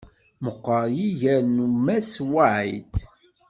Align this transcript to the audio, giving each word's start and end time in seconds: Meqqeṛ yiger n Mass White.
Meqqeṛ 0.43 0.83
yiger 0.97 1.41
n 1.55 1.57
Mass 1.85 2.13
White. 2.33 2.99